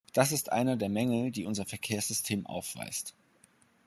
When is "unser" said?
1.45-1.63